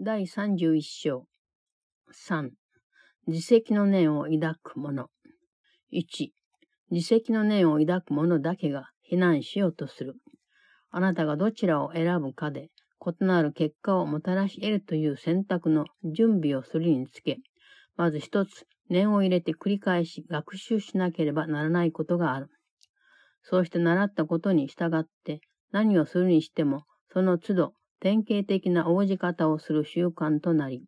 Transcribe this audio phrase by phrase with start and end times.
[0.00, 1.26] 第31章。
[2.14, 2.50] 3。
[3.26, 5.08] 自責の念を抱く者。
[5.92, 6.28] 1。
[6.92, 10.14] 自責の念を抱く者だけが避難しようとする。
[10.92, 12.70] あなたがどちらを選ぶかで、
[13.04, 17.38] 異なる結果をもたらし得るという選択の準備をするにつけ、
[17.96, 22.46] まず一つ、念を入れて繰り返し学習しなければならないことがある。
[23.42, 25.40] そうして習ったことに従って
[25.72, 30.84] 何をするにしても、その都度典型的な応じ方をする習慣となり、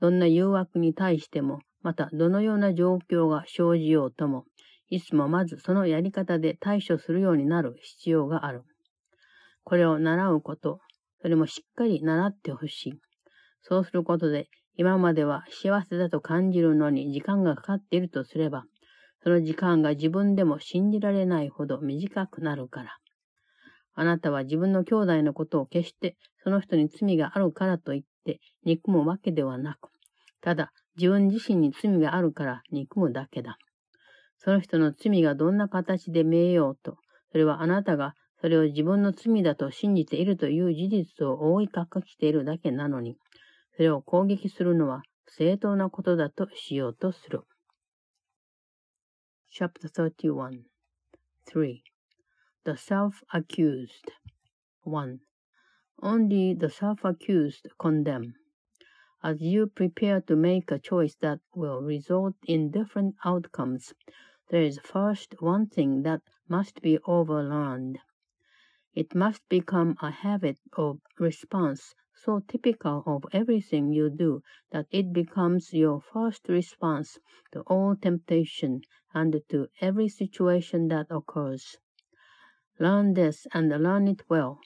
[0.00, 4.44] どんな誘惑に対しても、またどのような状況が生じようとも、
[4.88, 8.62] いつもまずそのやり方で対処するようになる必要がある。
[9.64, 10.80] これを習うこと、
[11.20, 13.00] それもしっかり習ってほしい。
[13.62, 18.64] そうすることで、今までは幸せだと感じるのに時間がかかっているとすれば、
[19.22, 22.96] その時間が自分でも信じられないほど短くなるから。
[23.96, 29.88] あなたは自分の兄弟のことを決してその人に罪があるからといって憎むわけではなく、
[30.42, 33.56] ただ自分自身に罪があるから憎むだけだ。
[34.38, 36.98] その人の罪がどんな形で見えようと、
[37.32, 43.16] それはあなたがそれを自分の罪だと信じているという事実を覆い隠しているだけなのに、
[43.76, 47.42] それを攻撃するのは正当なことだとしようとする。
[49.58, 50.60] Chapter 31
[51.50, 51.95] 3.
[52.66, 54.10] The self-accused
[54.82, 55.20] 1.
[56.02, 58.34] Only the self-accused condemn.
[59.22, 63.94] As you prepare to make a choice that will result in different outcomes,
[64.48, 67.98] there is first one thing that must be overlearned.
[68.92, 74.42] It must become a habit of response so typical of everything you do
[74.72, 77.20] that it becomes your first response
[77.52, 78.80] to all temptation
[79.14, 81.76] and to every situation that occurs.
[82.78, 84.60] Learn this and learn it well,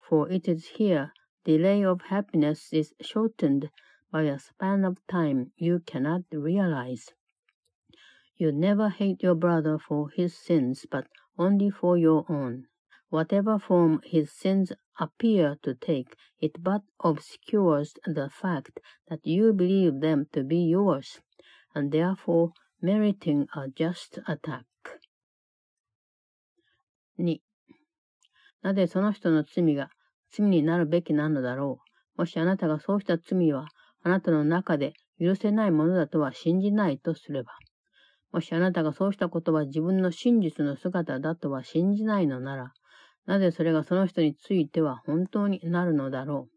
[0.00, 3.70] for it is here delay of happiness is shortened
[4.12, 7.12] by a span of time you cannot realize.
[8.36, 12.68] You never hate your brother for his sins, but only for your own.
[13.08, 18.78] Whatever form his sins appear to take, it but obscures the fact
[19.08, 21.20] that you believe them to be yours,
[21.74, 24.66] and therefore meriting a just attack.
[27.16, 27.38] 2.
[28.62, 29.90] なぜその人の罪が
[30.30, 31.78] 罪になるべきなのだろ
[32.16, 32.20] う。
[32.20, 33.68] もしあなたがそうした罪は
[34.02, 37.52] あなたの中で許せないものだとは信じないとすれば。
[38.32, 42.72] もしあなたがそうしたことは自分の真実の姿だとは信じないのなら、
[43.26, 46.56] なぜそれがその人については本当になるのだろう。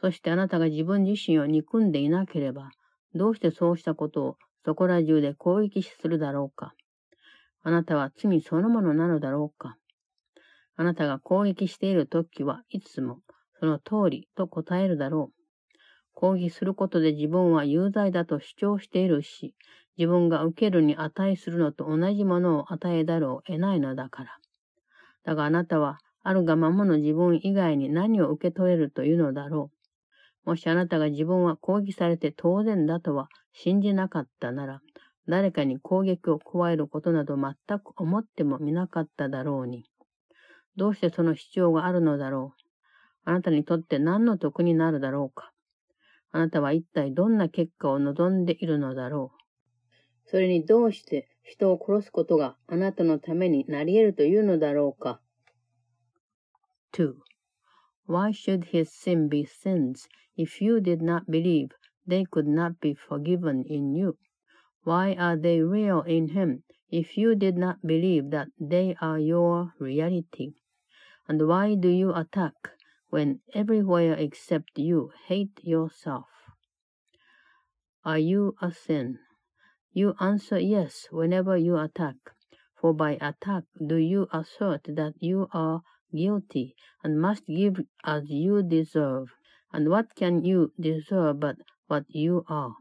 [0.00, 2.70] そしてあなたが自分自身を憎んでいなければ、
[3.14, 6.74] どうしてそうしたことをそこら中で攻撃するだろうか。
[7.62, 9.76] あなたは罪そのものなのだろうか。
[10.80, 13.18] あなたが攻撃しているときはいつも
[13.58, 15.78] その通りと答えるだろう。
[16.14, 19.54] 攻撃することで自分は有罪だと主張しているし、
[19.98, 24.38] 自分が受けるに値するのと同じものを与えざるを得ないのだから。
[25.22, 29.70] だがあなたは、あるがままの自分以外に何を受け取れるというのだろ
[30.46, 30.48] う。
[30.48, 34.80] もしあなたが自分は攻撃されて当然だとは信じなかったなら、
[35.28, 39.84] 誰かに攻撃を加えることなど全く思ってもみなかっただろうに。
[40.76, 42.60] どうしてその主張があるのだろう。
[43.24, 45.52] あなたにとって何の得になるだろうか。
[46.32, 50.30] あなたは一体どんな結果を望んでいるのだろう。
[50.30, 55.20] それにどうして人を殺すことがあなたのためになり得るというのだろうか。
[56.92, 57.14] 2.
[58.06, 61.70] Why should his sin be sins if you did not believe
[62.08, 64.16] they could not be forgiven in you?
[64.84, 69.74] Why are they real in him if you did not believe that they are your
[69.78, 70.54] reality?
[71.30, 72.72] And why do you attack
[73.10, 76.26] when everywhere except you hate yourself?
[78.04, 79.20] Are you a sin?
[79.92, 82.16] You answer yes whenever you attack,
[82.80, 86.74] for by attack do you assert that you are guilty
[87.04, 89.32] and must give as you deserve.
[89.72, 92.74] And what can you deserve but what you are?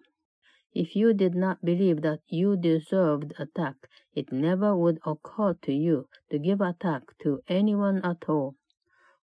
[0.75, 3.76] If you did not believe that you deserved attack,
[4.12, 8.56] it never would occur to you to give attack to anyone at all.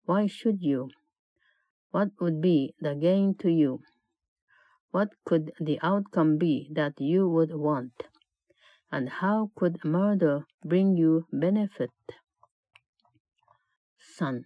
[0.04, 0.90] Why should you?
[1.90, 3.80] What would be the gain to you?
[4.90, 7.92] What could the outcome be that you would want?
[8.92, 11.90] And how could murder bring you benefit?
[14.18, 14.44] 3.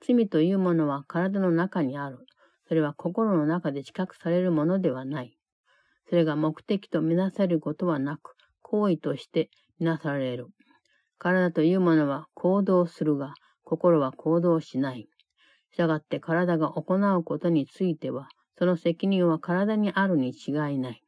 [0.00, 2.26] 罪というものは体の中にある。
[2.68, 5.33] それは心の中で知覚されるものではない。
[6.09, 9.49] それが目的とみなされることはなく、行為として
[9.79, 10.47] みなされる。
[11.17, 15.07] 体というものは行動するが、心は行動しない。
[15.71, 21.01] 従って体が行うことについては、その責任は体にあるに違いない。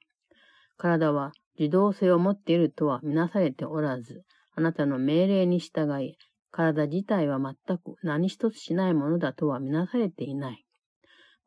[0.77, 4.23] 体は自動性を持っているとはみなされておらず、
[4.55, 6.17] あなたの命令に従い、
[6.51, 10.65] 体自体は全く何一つしないものだとはみなされていない。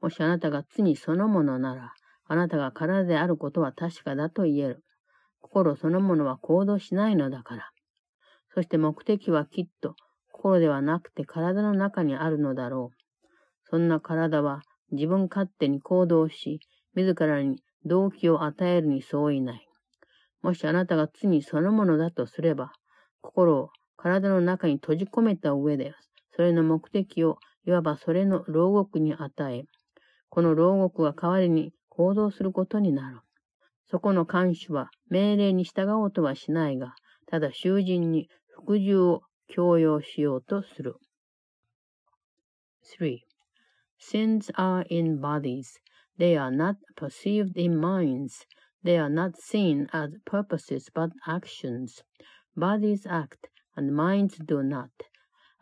[0.00, 1.92] もしあなたが罪そのものなら、
[2.32, 4.84] あなたが体であることは確かだと言える。
[5.40, 7.70] 心そのものは行動しないのだから。
[8.54, 9.96] そして目的はきっと
[10.30, 12.96] 心ではなくて体の中にあるのだろう。
[13.68, 14.62] そんな体は
[14.92, 16.60] 自分勝手に行動し、
[16.94, 19.66] 自らに動機を与えるに相違ない。
[20.40, 22.70] もしあなたが罪そのものだとすれば、
[23.22, 25.94] 心を体の中に閉じ込めた上で、
[26.36, 29.64] それの目的をいわばそれの牢獄に与え、
[30.28, 33.20] この牢獄が代わりに行動することになる。
[33.90, 36.94] そこの看守は命令に従おうとはしないが、
[37.26, 40.96] ただ囚人に服従を強要しようとする。
[42.98, 43.18] 3.
[43.98, 45.78] Sins are in bodies.
[46.18, 48.46] They are not perceived in minds.
[48.82, 52.02] They are not seen as purposes but actions.
[52.56, 54.88] Bodies act, and minds do not.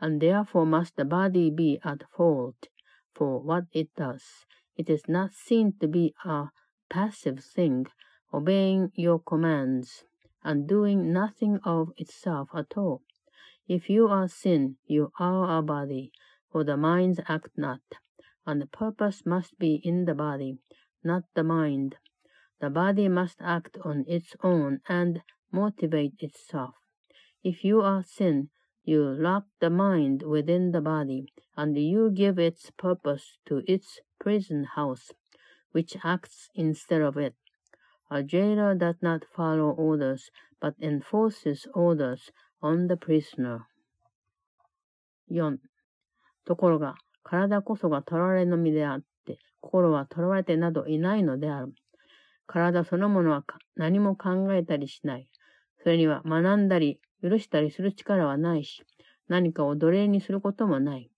[0.00, 2.68] And therefore must the body be at fault
[3.12, 4.22] for what it does.
[4.78, 6.46] It is not seen to be a
[6.88, 7.88] passive thing,
[8.32, 10.04] obeying your commands,
[10.42, 13.02] and doing nothing of itself at all.
[13.66, 16.12] If you are sin, you are a body,
[16.50, 17.82] for the minds act not
[18.48, 20.56] and the purpose must be in the body,
[21.04, 21.96] not the mind.
[22.60, 25.20] The body must act on its own and
[25.52, 26.74] motivate itself.
[27.44, 28.48] If you are sin,
[28.84, 31.26] you lock the mind within the body,
[31.58, 35.12] and you give its purpose to its prison house,
[35.72, 37.34] which acts instead of it.
[38.10, 40.30] A jailer does not follow orders,
[40.60, 42.32] but enforces orders
[42.62, 43.66] on the prisoner.
[45.30, 45.58] 4.
[46.44, 51.74] ところが、体こそが囚われの身であって、心は囚われてなどいないのである。
[52.46, 53.44] 体そのものは
[53.76, 55.28] 何も考えたりしない。
[55.82, 58.84] それには学んだり、許したりする力はないし、
[59.28, 61.10] 何かを奴隷にすることもない。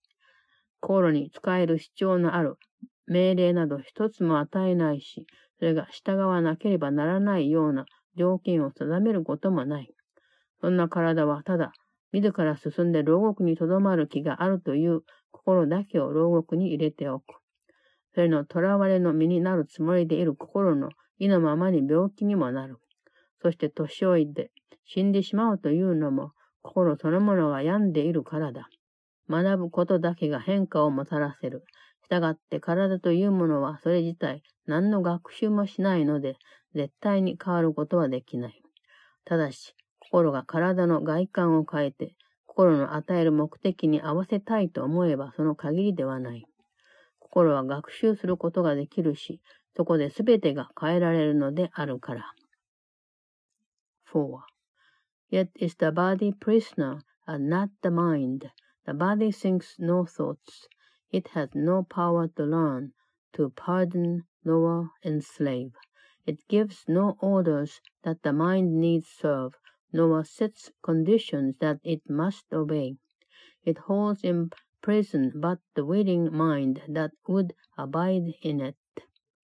[0.81, 2.57] 心に使える主張のある
[3.11, 5.27] 命令など一つも与えないし、
[5.59, 7.85] それが従わなければならないような
[8.17, 9.93] 条件を定めることもない。
[10.61, 11.73] そんな体はただ、
[12.13, 15.01] 自ら進んで牢獄にとどまる気があるという
[15.33, 17.25] 心だけを牢獄に入れておく。
[18.15, 22.77] それの囚われの身になるつもりでいる心の意のままに病気にもなる。
[23.43, 24.53] そして年老いて
[24.85, 26.31] 死んでしまうというのも
[26.63, 28.69] 心そのものが病んでいるからだ。
[29.29, 31.65] 学ぶことだけが変化をもたらせる。
[32.11, 36.35] したがって体というものはそれ自体何の学習もしないので
[36.75, 38.63] 絶対に変わることはできない。
[39.25, 42.17] ただし、心が体の外観を変えて
[42.47, 46.45] 心の与える目的に合わせたいと思えばその限りではない。
[47.21, 49.41] 心は学習することができるし、
[49.77, 52.35] そこで全てが変えられるのであるから。
[54.13, 54.41] 4.
[55.31, 58.51] Yet is the body prisoner and not the mind.
[58.85, 60.67] The body thinks no thoughts.
[61.13, 62.93] It has no power to learn,
[63.33, 65.73] to pardon, nor enslave.
[66.25, 69.55] It gives no orders that the mind needs serve,
[69.93, 72.97] nor sets conditions that it must obey.
[73.65, 74.51] It holds in
[74.83, 78.77] prison but the willing mind that would abide in it.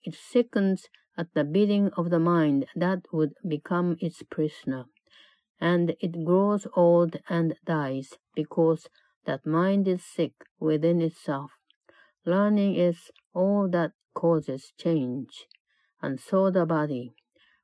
[0.05, 4.85] It sickens at the bidding of the mind that would become its prisoner.
[5.61, 8.89] And it grows old and dies because
[9.25, 11.56] that mind is sick within itself.
[12.26, 15.48] Learning is all that causes change,
[16.02, 17.14] and so the body,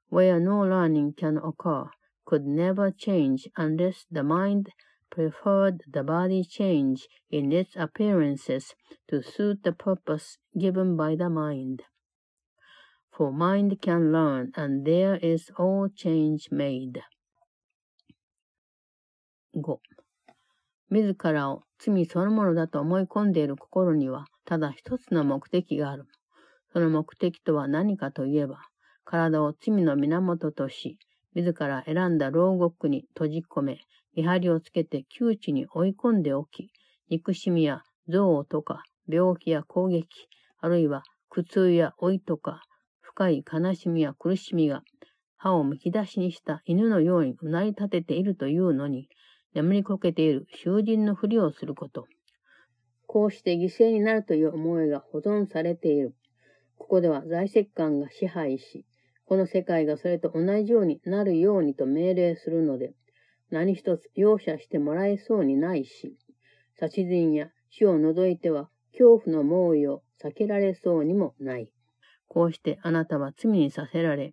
[0.10, 1.86] where no learning can occur,
[2.26, 4.70] could never change unless the mind
[5.10, 8.74] preferred the body change in its appearances
[9.08, 11.84] to suit the purpose given by the mind.
[13.12, 17.02] For mind can learn, and there is all change made.
[19.54, 19.80] 5.
[20.90, 26.07] 自らを罪そのものだと思い込んでいる心には、 ただ一つの目的がある。
[26.73, 28.61] その目的とは何かといえば、
[29.05, 30.99] 体を罪の源とし、
[31.35, 33.81] 自ら選んだ牢獄に閉じ込め、
[34.15, 36.71] 見張りをつけて窮地に追い込んでおき、
[37.09, 40.29] 憎しみや憎悪とか、病気や攻撃、
[40.61, 42.63] あるいは苦痛や老いとか、
[43.01, 44.83] 深い悲しみや苦しみが
[45.43, 49.09] 歯をむき出しにした犬のようにうなり立てているというのに、
[49.55, 52.07] 眠りこけている囚人のふりをすること。
[53.13, 56.15] こうして犠牲になるという思いが保存されている。
[56.79, 58.87] ここでは在籍感が支配し、
[59.27, 62.95] この世界がそれと同じようになるようにと命令するので、
[63.51, 66.17] 何一つ容赦してもらえそうにないし、
[66.81, 71.71] 殺人や死を除いては恐怖の猛威を避けられそうにもない。
[72.29, 74.33] こうしてあなたは罪にさせられ、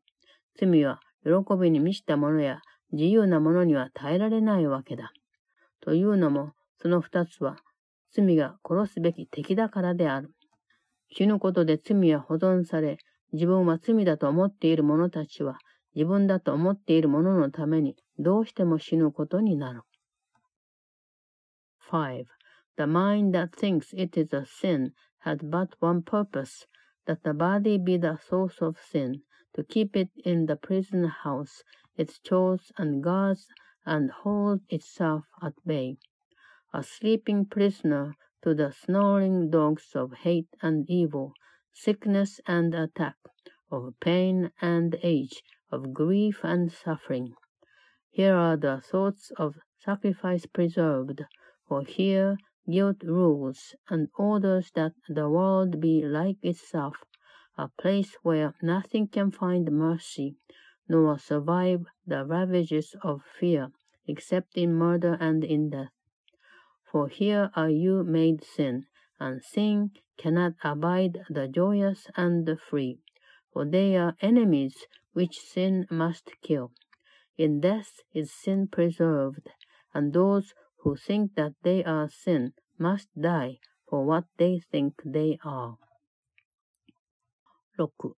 [0.58, 1.32] 罪は喜
[1.62, 2.62] びに満ちたものや
[2.94, 5.12] 自由なものには耐えられないわけだ。
[5.82, 7.58] というのも、その二つは、
[8.12, 10.32] 罪が殺すべき敵だからである。
[11.12, 12.98] 死ぬことで罪は保存され、
[13.34, 15.58] 自分は罪だと思っている者たちは、
[15.96, 19.82] 自分だと思っている者のためにどうしても死ぬことになる。
[21.92, 22.26] 5.
[22.78, 24.92] The mind that thinks it is a sin
[25.26, 26.68] has but one purpose,
[27.06, 29.22] that the body be the source of sin,
[29.54, 31.64] to keep it in the prison house,
[31.98, 33.48] its chores and guards,
[33.86, 35.98] and hold itself at bay.
[36.72, 41.34] A sleeping prisoner to the snoring dogs of hate and evil,
[41.74, 43.16] sickness and attack,
[43.72, 47.34] of pain and age, of grief and suffering.
[48.12, 51.26] Here are the thoughts of sacrifice preserved,
[51.68, 52.38] for here
[52.70, 57.04] guilt rules and orders that the world be like itself,
[57.58, 60.36] a place where nothing can find mercy,
[60.88, 63.72] nor survive the ravages of fear,
[64.06, 65.90] except in murder and in death.
[66.91, 68.87] For here are you made sin,
[69.19, 73.01] and sin cannot abide the joyous and the free,
[73.53, 76.73] for they are enemies which sin must kill.
[77.37, 79.49] In death is sin preserved,
[79.93, 85.39] and those who think that they are sin must die for what they think they
[85.43, 85.77] are.
[87.77, 88.17] 6.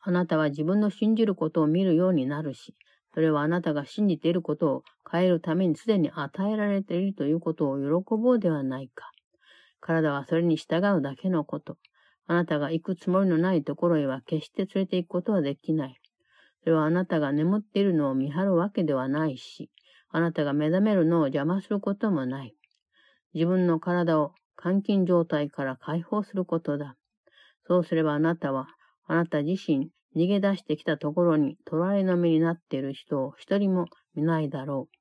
[0.00, 2.74] あなたは自分の信じることを見るようになるし、
[3.13, 9.11] それはあなたが信じていることを変えるためにすでに与えられているということを喜ぼうではないか。
[9.79, 11.77] 体はそれに従うだけのこと。
[12.25, 15.99] あなたが行くつもりのないところへは決して連れて行くことはできない。
[16.63, 19.69] それはあなたが眠っているのを見張るわけではないし、
[20.09, 22.55] あなたが目覚めるのを邪魔することもない。
[23.33, 26.95] 自分の体を監禁状態から解放することだ。
[27.67, 28.67] そうすればあなたは、
[29.05, 34.97] あなた自身逃げ出してきたところに捕らえの身になっている人を一人も見ないだろう。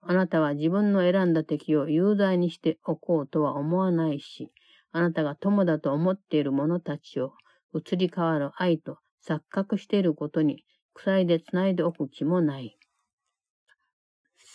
[0.00, 4.50] あなたは自分の選んだ敵を有罪にしておこうとは思わないし、
[4.92, 7.32] あなたが友だと思っている者たちを
[7.74, 10.64] 移り変わる愛と錯覚していることに
[10.94, 12.78] 鎖でつないでおく気もない。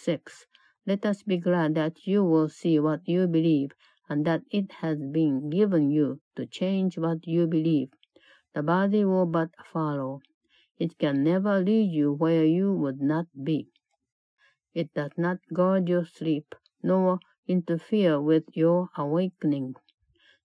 [0.05, 0.19] 6.
[0.85, 3.69] Let us be glad that you will see what you believe,
[4.09, 7.89] and that it has been given you to change what you believe.
[8.53, 10.21] The body will but follow.
[10.77, 13.71] It can never lead you where you would not be.
[14.73, 19.75] It does not guard your sleep, nor interfere with your awakening.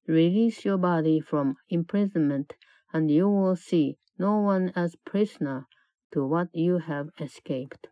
[0.07, 2.55] Release your body from imprisonment,
[2.93, 5.67] and you will see no one as prisoner
[6.13, 7.89] to what you have escaped.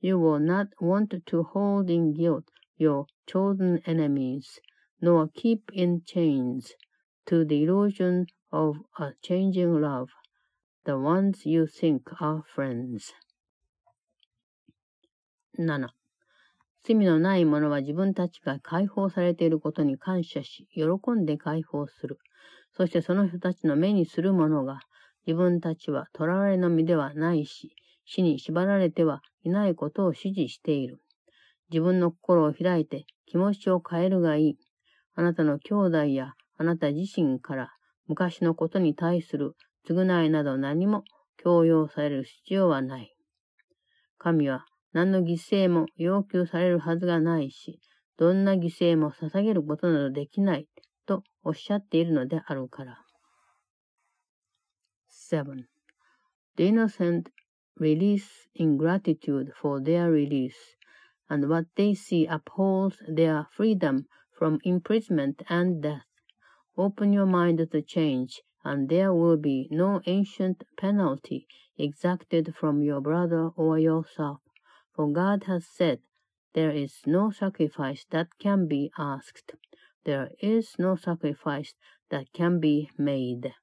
[0.00, 4.58] You will not want to hold in guilt your chosen enemies,
[5.00, 6.72] nor keep in chains
[7.26, 10.10] to the illusion of a changing love,
[10.84, 13.12] the ones you think are friends.
[15.58, 15.88] 7.
[16.84, 22.18] 罪のない者は自分たちが解放されていることに感謝し、喜んで解放する。
[22.76, 24.80] そしてその人たちの目にする者が、
[25.26, 31.00] 自分たちは囚われの身ではないし、死に縛られてはいないことを指示している。
[31.70, 34.58] 自分の心を開いて気持ちを変えるがいい。
[35.16, 37.72] あなたの兄弟やあなた自身から
[38.06, 39.54] 昔のことに対する
[39.88, 41.04] 償いなど何も
[41.36, 43.14] 強要される必要はない。
[44.18, 47.80] 神は何の犠牲も要求されるはずがないし、
[48.16, 50.68] どんな犠牲も捧げることなどできない
[51.06, 52.98] とおっしゃっているのであるから。
[55.30, 55.64] 7.
[56.56, 57.24] The innocent
[57.80, 60.54] release in gratitude for their release,
[61.28, 64.04] and what they see upholds their freedom
[64.38, 66.02] from imprisonment and death.
[66.76, 73.00] Open your mind to change, and there will be no ancient penalty exacted from your
[73.00, 74.40] brother or yourself.
[74.94, 76.00] For God has said,
[76.52, 79.52] There is no sacrifice that can be asked.
[80.04, 81.74] There is no sacrifice
[82.10, 83.54] that can be made.